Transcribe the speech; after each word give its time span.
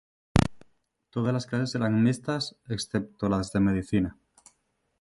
Todas 1.11 1.31
las 1.35 1.45
clases 1.49 1.75
eran 1.75 2.01
mixtas 2.05 2.43
excepto 2.75 3.29
las 3.29 3.51
de 3.53 3.59
medicina. 3.67 4.17